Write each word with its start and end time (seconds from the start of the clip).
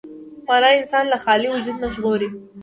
معنی 0.47 0.73
انسان 0.77 1.05
له 1.11 1.17
خالي 1.23 1.47
وجود 1.51 1.77
نه 1.83 1.87
ژغوري. 1.95 2.29